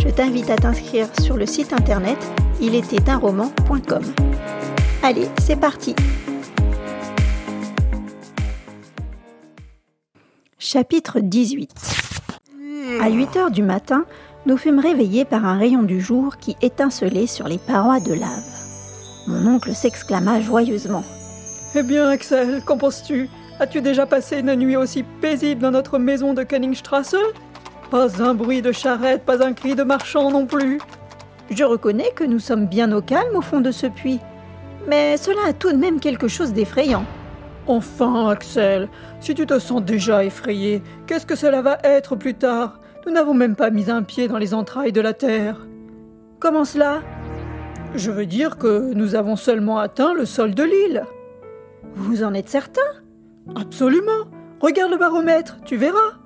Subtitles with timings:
[0.00, 2.18] je t'invite à t'inscrire sur le site internet
[3.20, 4.02] roman.com.
[5.02, 5.94] Allez, c'est parti
[10.58, 11.72] Chapitre 18
[13.00, 14.04] À 8 heures du matin,
[14.46, 18.44] nous fûmes réveillés par un rayon du jour qui étincelait sur les parois de lave.
[19.26, 21.04] Mon oncle s'exclama joyeusement.
[21.74, 23.28] Eh bien, Axel, qu'en penses-tu?
[23.60, 27.16] As-tu déjà passé une nuit aussi paisible dans notre maison de Kenningstrasse
[27.90, 30.78] Pas un bruit de charrette, pas un cri de marchand non plus.
[31.50, 34.20] Je reconnais que nous sommes bien au calme au fond de ce puits,
[34.86, 37.06] mais cela a tout de même quelque chose d'effrayant.
[37.66, 38.88] Enfin, Axel,
[39.20, 42.80] si tu te sens déjà effrayé, qu'est-ce que cela va être plus tard?
[43.06, 45.66] Nous n'avons même pas mis un pied dans les entrailles de la terre.
[46.40, 47.00] Comment cela?
[47.94, 51.04] Je veux dire que nous avons seulement atteint le sol de l'île.
[51.94, 52.82] Vous en êtes certain?
[53.56, 54.28] Absolument.
[54.60, 56.18] Regarde le baromètre, tu verras.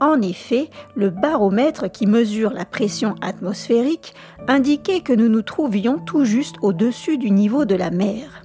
[0.00, 4.14] En effet, le baromètre qui mesure la pression atmosphérique
[4.46, 8.42] indiquait que nous nous trouvions tout juste au-dessus du niveau de la mer.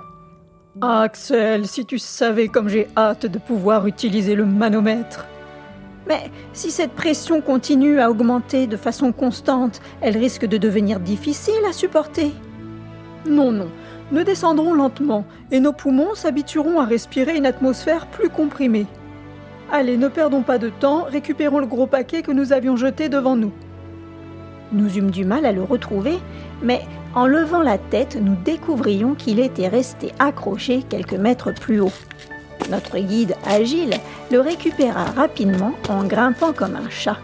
[0.80, 5.28] Axel, si tu savais comme j'ai hâte de pouvoir utiliser le manomètre.
[6.08, 11.66] Mais si cette pression continue à augmenter de façon constante, elle risque de devenir difficile
[11.70, 12.32] à supporter.
[13.28, 13.68] Non, non,
[14.14, 18.88] nous descendrons lentement et nos poumons s'habitueront à respirer une atmosphère plus comprimée.
[19.74, 23.38] Allez, ne perdons pas de temps, récupérons le gros paquet que nous avions jeté devant
[23.38, 23.54] nous.
[24.74, 26.18] Nous eûmes du mal à le retrouver,
[26.62, 26.82] mais
[27.16, 31.94] en levant la tête, nous découvrions qu'il était resté accroché quelques mètres plus haut.
[32.70, 33.94] Notre guide, agile,
[34.30, 37.18] le récupéra rapidement en grimpant comme un chat.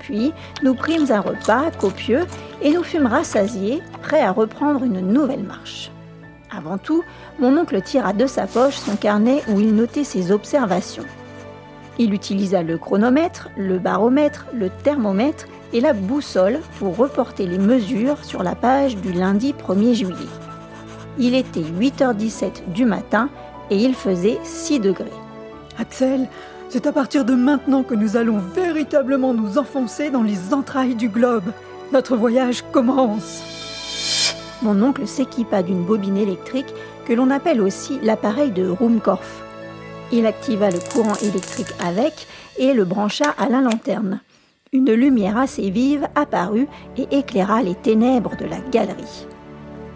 [0.00, 2.26] Puis, nous prîmes un repas copieux
[2.60, 5.90] et nous fûmes rassasiés, prêts à reprendre une nouvelle marche.
[6.50, 7.02] Avant tout,
[7.38, 11.04] mon oncle tira de sa poche son carnet où il notait ses observations.
[11.98, 18.24] Il utilisa le chronomètre, le baromètre, le thermomètre et la boussole pour reporter les mesures
[18.24, 20.28] sur la page du lundi 1er juillet.
[21.18, 23.30] Il était 8h17 du matin
[23.70, 25.10] et il faisait 6 degrés.
[25.78, 26.28] Axel,
[26.68, 31.08] c'est à partir de maintenant que nous allons véritablement nous enfoncer dans les entrailles du
[31.08, 31.50] globe.
[31.92, 33.42] Notre voyage commence.
[34.62, 36.74] Mon oncle s'équipa d'une bobine électrique
[37.06, 39.45] que l'on appelle aussi l'appareil de Ruhmkorff.
[40.12, 42.26] Il activa le courant électrique avec
[42.58, 44.20] et le brancha à la lanterne.
[44.72, 49.26] Une lumière assez vive apparut et éclaira les ténèbres de la galerie.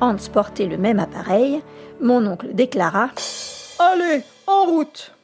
[0.01, 1.63] Hans portait le même appareil.
[2.01, 3.11] Mon oncle déclara
[3.79, 5.15] Allez, en route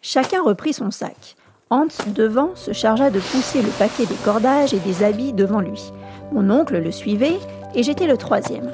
[0.00, 1.36] Chacun reprit son sac.
[1.70, 5.92] Hans, devant, se chargea de pousser le paquet des cordages et des habits devant lui.
[6.32, 7.38] Mon oncle le suivait
[7.74, 8.70] et j'étais le troisième.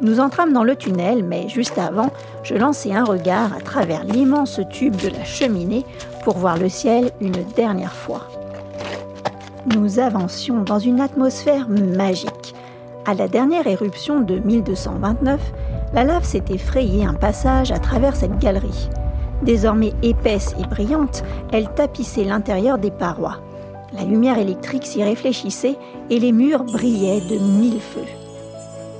[0.00, 2.10] Nous entrâmes dans le tunnel, mais juste avant,
[2.42, 5.84] je lançai un regard à travers l'immense tube de la cheminée
[6.24, 8.28] pour voir le ciel une dernière fois.
[9.74, 12.54] Nous avancions dans une atmosphère magique.
[13.06, 15.40] À la dernière éruption de 1229,
[15.94, 18.88] la lave s'était frayé un passage à travers cette galerie.
[19.42, 21.22] Désormais épaisse et brillante,
[21.52, 23.40] elle tapissait l'intérieur des parois.
[23.92, 25.76] La lumière électrique s'y réfléchissait
[26.10, 28.23] et les murs brillaient de mille feux.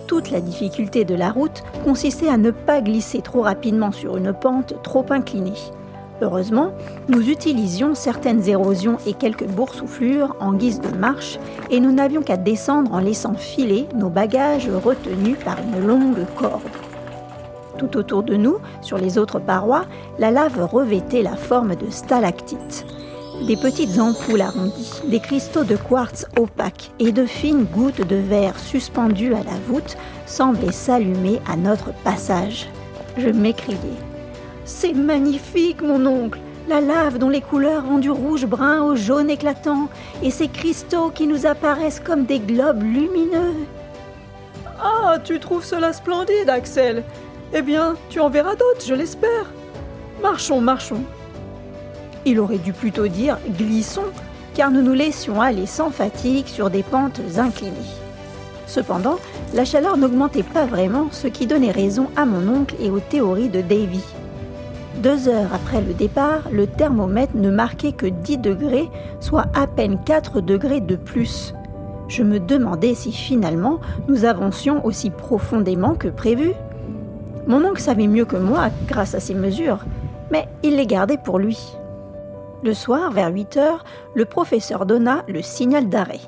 [0.07, 4.33] Toute la difficulté de la route consistait à ne pas glisser trop rapidement sur une
[4.33, 5.53] pente trop inclinée.
[6.21, 6.73] Heureusement,
[7.09, 11.39] nous utilisions certaines érosions et quelques boursouflures en guise de marche
[11.71, 16.63] et nous n'avions qu'à descendre en laissant filer nos bagages retenus par une longue corde.
[17.79, 19.87] Tout autour de nous, sur les autres parois,
[20.19, 22.87] la lave revêtait la forme de stalactites.
[23.43, 28.59] Des petites ampoules arrondies, des cristaux de quartz opaques et de fines gouttes de verre
[28.59, 32.71] suspendues à la voûte semblaient s'allumer à notre passage.
[33.19, 33.77] Je m'écriai.
[34.65, 36.39] C'est magnifique, mon oncle
[36.69, 39.89] La lave dont les couleurs vont du rouge-brun au jaune éclatant,
[40.23, 43.67] et ces cristaux qui nous apparaissent comme des globes lumineux.
[44.81, 47.05] Ah, tu trouves cela splendide, Axel
[47.53, 49.53] Eh bien, tu en verras d'autres, je l'espère.
[50.23, 51.05] Marchons, marchons.
[52.27, 54.11] Il aurait dû plutôt dire glissons,
[54.55, 57.73] car nous nous laissions aller sans fatigue sur des pentes inclinées.
[58.67, 59.17] Cependant,
[59.53, 63.51] la chaleur n'augmentait pas vraiment, ce qui donnait raison à mon oncle et aux théories
[63.51, 64.03] de Davy.
[65.03, 68.89] Deux heures après le départ, le thermomètre ne marquait que 10 degrés,
[69.21, 71.53] soit à peine 4 degrés de plus.
[72.09, 76.53] Je me demandais si finalement nous avancions aussi profondément que prévu.
[77.47, 79.85] Mon oncle savait mieux que moi grâce à ces mesures,
[80.31, 81.77] mais il les gardait pour lui.
[82.65, 83.85] Le soir, vers 8 heures,
[84.15, 86.23] le professeur donna le signal d'arrêt.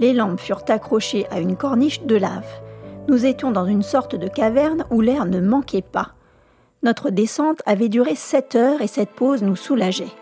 [0.00, 2.44] Les lampes furent accrochées à une corniche de lave.
[3.08, 6.10] Nous étions dans une sorte de caverne où l'air ne manquait pas.
[6.82, 10.12] Notre descente avait duré sept heures et cette pause nous soulageait.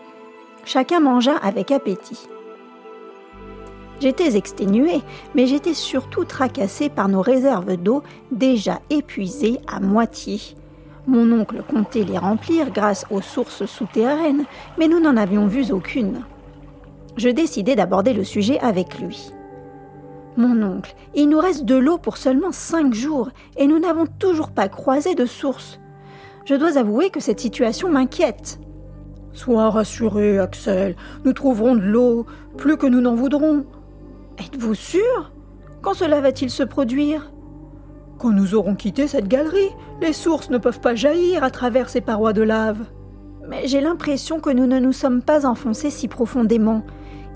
[0.63, 2.29] Chacun mangea avec appétit.
[3.99, 5.01] J'étais exténué,
[5.35, 10.55] mais j'étais surtout tracassé par nos réserves d'eau déjà épuisées à moitié.
[11.07, 14.45] Mon oncle comptait les remplir grâce aux sources souterraines,
[14.77, 16.21] mais nous n'en avions vu aucune.
[17.17, 19.31] Je décidai d'aborder le sujet avec lui.
[20.37, 24.51] Mon oncle, il nous reste de l'eau pour seulement cinq jours et nous n'avons toujours
[24.51, 25.79] pas croisé de source.
[26.45, 28.59] Je dois avouer que cette situation m'inquiète.
[29.33, 30.95] Sois rassuré, Axel,
[31.25, 32.25] nous trouverons de l'eau,
[32.57, 33.65] plus que nous n'en voudrons.
[34.37, 35.31] Êtes-vous sûr?
[35.81, 37.31] Quand cela va-t-il se produire?
[38.21, 42.01] Quand nous aurons quitté cette galerie, les sources ne peuvent pas jaillir à travers ces
[42.01, 42.85] parois de lave.
[43.49, 46.83] Mais j'ai l'impression que nous ne nous sommes pas enfoncés si profondément.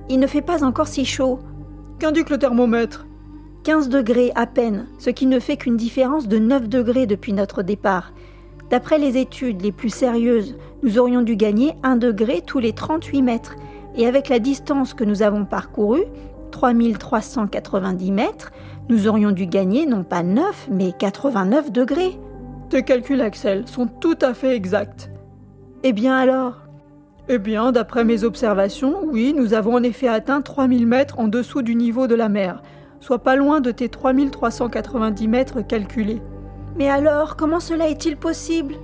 [0.10, 1.40] Il ne fait pas encore si chaud.
[1.98, 3.08] Qu'indique le thermomètre?
[3.64, 7.64] 15 degrés à peine, ce qui ne fait qu'une différence de 9 degrés depuis notre
[7.64, 8.14] départ.
[8.70, 13.24] D'après les études les plus sérieuses, nous aurions dû gagner 1 degré tous les 38
[13.24, 13.56] mètres.
[13.96, 16.06] Et avec la distance que nous avons parcourue,
[16.52, 18.52] 3390 mètres,
[18.90, 22.20] nous aurions dû gagner non pas 9, mais 89 degrés.
[22.70, 25.10] Tes calculs, Axel, sont tout à fait exacts.
[25.84, 26.62] Eh bien alors?
[27.28, 31.64] Eh bien, d'après mes observations, oui, nous avons en effet atteint 3000 mètres en dessous
[31.64, 32.62] du niveau de la mer,
[33.00, 36.22] soit pas loin de tes 3390 mètres calculés.
[36.78, 38.76] Mais alors, comment cela est-il possible?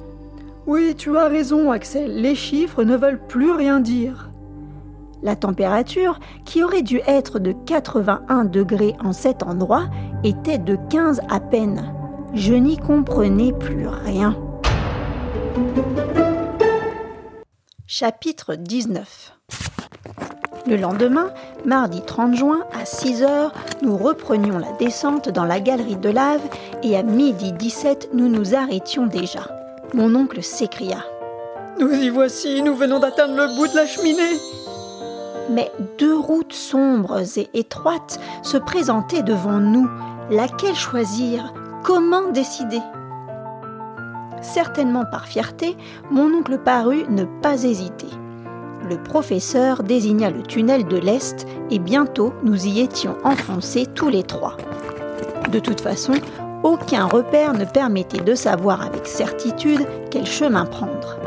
[0.66, 4.31] Oui, tu as raison, Axel, les chiffres ne veulent plus rien dire.
[5.24, 9.86] La température, qui aurait dû être de 81 degrés en cet endroit,
[10.24, 11.94] était de 15 à peine.
[12.34, 14.36] Je n'y comprenais plus rien.
[17.86, 19.34] Chapitre 19
[20.66, 21.30] Le lendemain,
[21.66, 23.54] mardi 30 juin, à 6 heures,
[23.84, 26.42] nous reprenions la descente dans la galerie de lave
[26.82, 29.48] et à midi 17, nous nous arrêtions déjà.
[29.94, 31.04] Mon oncle s'écria.
[31.80, 34.40] Nous y voici, nous venons d'atteindre le bout de la cheminée.
[35.52, 39.90] Mais deux routes sombres et étroites se présentaient devant nous.
[40.30, 41.54] Laquelle choisir?
[41.84, 42.80] Comment décider?
[44.42, 45.76] Certainement par fierté,
[46.10, 48.08] mon oncle parut ne pas hésiter.
[48.90, 54.24] Le professeur désigna le tunnel de l'Est et bientôt nous y étions enfoncés tous les
[54.24, 54.56] trois.
[55.52, 56.14] De toute façon,
[56.64, 61.18] aucun repère ne permettait de savoir avec certitude quel chemin prendre.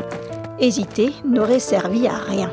[0.59, 2.49] Hésiter n'aurait servi à rien.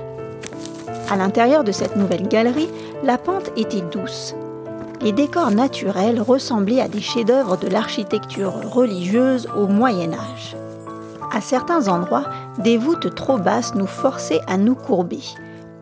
[1.12, 2.70] À l'intérieur de cette nouvelle galerie,
[3.05, 4.35] la pente était douce,
[5.03, 10.56] les décors naturels ressemblaient à des chefs-d'œuvre de l'architecture religieuse au Moyen Âge.
[11.31, 12.25] À certains endroits,
[12.61, 15.20] des voûtes trop basses nous forçaient à nous courber.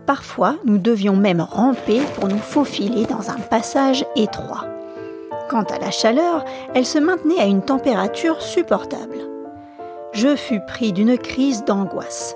[0.05, 4.65] Parfois, nous devions même ramper pour nous faufiler dans un passage étroit.
[5.49, 6.45] Quant à la chaleur,
[6.75, 9.19] elle se maintenait à une température supportable.
[10.13, 12.35] Je fus pris d'une crise d'angoisse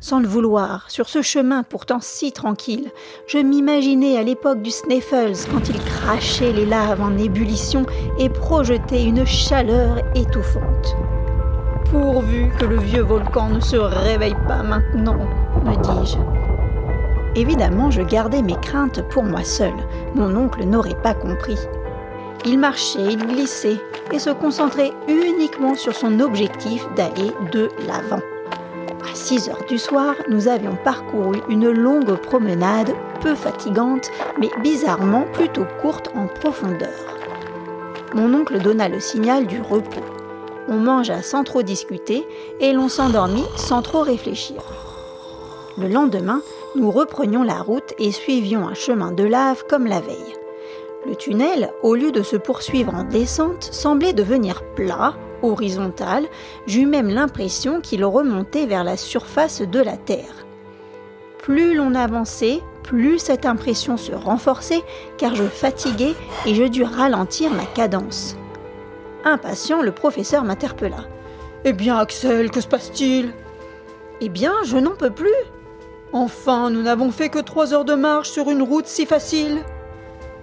[0.00, 2.90] sans le vouloir, sur ce chemin pourtant si tranquille.
[3.26, 7.86] Je m'imaginais à l'époque du Sneffels quand il crachait les laves en ébullition
[8.18, 10.96] et projetait une chaleur étouffante.
[11.90, 15.18] Pourvu que le vieux volcan ne se réveille pas maintenant,
[15.64, 16.18] me dis-je.
[17.34, 19.74] Évidemment, je gardais mes craintes pour moi seul.
[20.14, 21.58] Mon oncle n'aurait pas compris.
[22.44, 23.80] Il marchait, il glissait
[24.12, 28.20] et se concentrait uniquement sur son objectif d'aller de l'avant.
[29.28, 35.26] À 6 heures du soir, nous avions parcouru une longue promenade peu fatigante, mais bizarrement
[35.34, 36.88] plutôt courte en profondeur.
[38.14, 40.00] Mon oncle donna le signal du repos.
[40.66, 42.26] On mangea sans trop discuter
[42.60, 44.62] et l'on s'endormit sans trop réfléchir.
[45.76, 46.40] Le lendemain,
[46.74, 50.36] nous reprenions la route et suivions un chemin de lave comme la veille.
[51.06, 56.26] Le tunnel, au lieu de se poursuivre en descente, semblait devenir plat horizontal,
[56.66, 60.46] j'eus même l'impression qu'il remontait vers la surface de la Terre.
[61.38, 64.82] Plus l'on avançait, plus cette impression se renforçait,
[65.16, 66.14] car je fatiguais
[66.46, 68.36] et je dus ralentir ma cadence.
[69.24, 71.04] Impatient, le professeur m'interpella.
[71.64, 73.32] Eh bien, Axel, que se passe-t-il?
[74.20, 75.28] Eh bien, je n'en peux plus.
[76.12, 79.58] Enfin, nous n'avons fait que trois heures de marche sur une route si facile.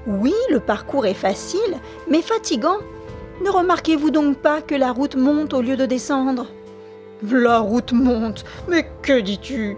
[0.06, 2.78] Oui, le parcours est facile, mais fatigant.
[3.44, 6.48] Ne remarquez-vous donc pas que la route monte au lieu de descendre?
[7.30, 9.76] La route monte Mais que dis-tu?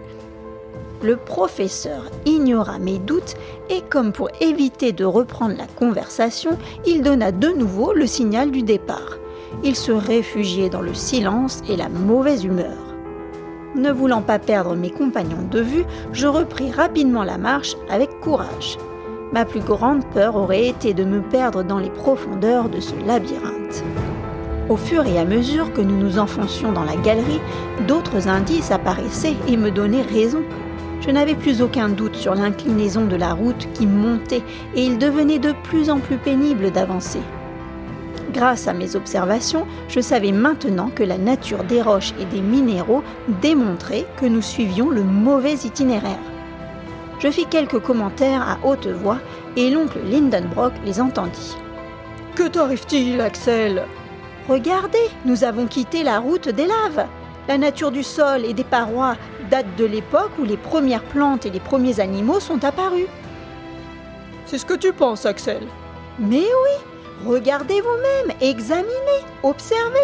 [1.02, 3.34] Le professeur ignora mes doutes
[3.68, 8.62] et comme pour éviter de reprendre la conversation, il donna de nouveau le signal du
[8.62, 9.18] départ.
[9.64, 12.76] Il se réfugiait dans le silence et la mauvaise humeur.
[13.74, 18.78] Ne voulant pas perdre mes compagnons de vue, je repris rapidement la marche avec courage.
[19.30, 23.84] Ma plus grande peur aurait été de me perdre dans les profondeurs de ce labyrinthe.
[24.70, 27.40] Au fur et à mesure que nous nous enfoncions dans la galerie,
[27.86, 30.42] d'autres indices apparaissaient et me donnaient raison.
[31.02, 34.42] Je n'avais plus aucun doute sur l'inclinaison de la route qui montait
[34.74, 37.20] et il devenait de plus en plus pénible d'avancer.
[38.32, 43.02] Grâce à mes observations, je savais maintenant que la nature des roches et des minéraux
[43.42, 46.18] démontrait que nous suivions le mauvais itinéraire.
[47.20, 49.18] Je fis quelques commentaires à haute voix
[49.56, 51.56] et l'oncle Lindenbrock les entendit.
[52.36, 53.84] Que t'arrive-t-il, Axel?
[54.48, 57.06] Regardez, nous avons quitté la route des laves.
[57.48, 59.16] La nature du sol et des parois
[59.50, 63.08] date de l'époque où les premières plantes et les premiers animaux sont apparus.
[64.46, 65.62] C'est ce que tu penses, Axel
[66.20, 69.98] Mais oui, regardez vous-même, examinez, observez.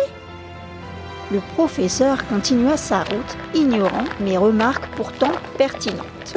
[1.30, 6.36] Le professeur continua sa route, ignorant mes remarques pourtant pertinentes.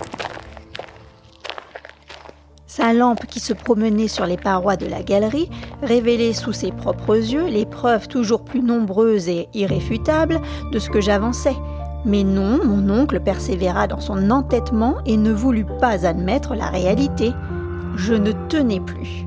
[2.77, 5.49] Sa lampe qui se promenait sur les parois de la galerie
[5.81, 10.39] révélait sous ses propres yeux les preuves toujours plus nombreuses et irréfutables
[10.71, 11.55] de ce que j'avançais.
[12.05, 17.33] Mais non, mon oncle persévéra dans son entêtement et ne voulut pas admettre la réalité.
[17.95, 19.25] Je ne tenais plus.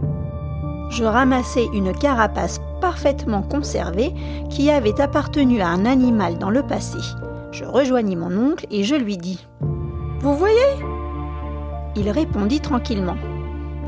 [0.91, 4.15] Je ramassai une carapace parfaitement conservée
[4.49, 6.99] qui avait appartenu à un animal dans le passé.
[7.51, 9.45] Je rejoignis mon oncle et je lui dis⁇
[10.21, 10.55] Vous voyez?⁇
[11.97, 13.15] Il répondit tranquillement⁇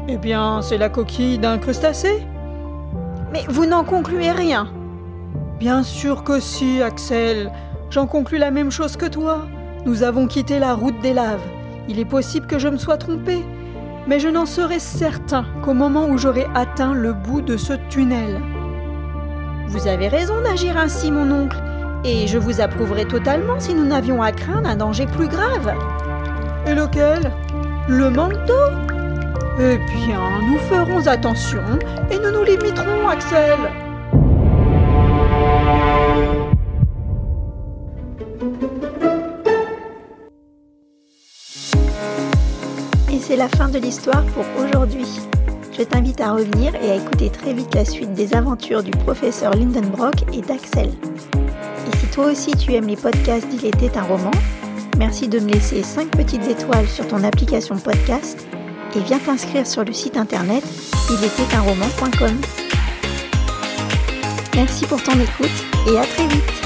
[0.09, 2.27] eh bien, c'est la coquille d'un crustacé
[3.33, 4.69] Mais vous n'en concluez rien
[5.59, 7.53] Bien sûr que si, Axel.
[7.91, 9.47] J'en conclus la même chose que toi.
[9.87, 11.47] Nous avons quitté la route des laves.
[11.89, 13.45] Il est possible que je me sois trompé,
[14.07, 18.41] mais je n'en serai certain qu'au moment où j'aurai atteint le bout de ce tunnel.
[19.69, 21.63] Vous avez raison d'agir ainsi, mon oncle,
[22.05, 25.73] et je vous approuverai totalement si nous n'avions à craindre un danger plus grave.
[26.67, 27.31] Et lequel?
[27.89, 28.92] Le manque d'eau?
[29.59, 31.63] Eh bien, nous ferons attention
[32.11, 33.59] et nous nous limiterons, Axel.
[43.13, 45.07] Et c'est la fin de l'histoire pour aujourd'hui.
[45.77, 49.55] Je t'invite à revenir et à écouter très vite la suite des aventures du professeur
[49.55, 50.91] Lindenbrock et d'Axel.
[50.91, 54.31] Et si toi aussi tu aimes les podcasts d'Il était un roman,
[54.99, 58.47] merci de me laisser 5 petites étoiles sur ton application podcast
[58.95, 60.65] et viens t'inscrire sur le site internet
[61.11, 62.41] il était roman.com.
[64.55, 65.51] Merci pour ton écoute
[65.89, 66.62] et à très vite